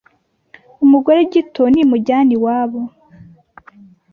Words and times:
umugore 0.85 1.19
gito 1.33 1.63
ntimujyana 1.73 2.31
iwabo 2.37 2.81